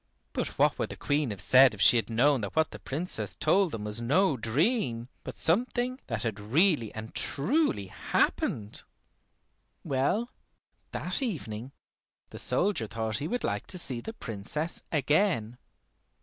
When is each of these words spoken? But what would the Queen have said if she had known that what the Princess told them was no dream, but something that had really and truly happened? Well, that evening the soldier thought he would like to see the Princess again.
But 0.33 0.57
what 0.57 0.79
would 0.79 0.89
the 0.89 0.95
Queen 0.95 1.29
have 1.29 1.39
said 1.39 1.75
if 1.75 1.81
she 1.81 1.95
had 1.97 2.09
known 2.09 2.41
that 2.41 2.55
what 2.55 2.71
the 2.71 2.79
Princess 2.79 3.35
told 3.35 3.71
them 3.71 3.83
was 3.83 4.01
no 4.01 4.35
dream, 4.35 5.09
but 5.23 5.37
something 5.37 5.99
that 6.07 6.23
had 6.23 6.39
really 6.39 6.91
and 6.95 7.13
truly 7.13 7.85
happened? 7.85 8.81
Well, 9.83 10.31
that 10.91 11.21
evening 11.21 11.71
the 12.31 12.39
soldier 12.39 12.87
thought 12.87 13.17
he 13.19 13.27
would 13.27 13.43
like 13.43 13.67
to 13.67 13.77
see 13.77 14.01
the 14.01 14.13
Princess 14.13 14.81
again. 14.91 15.59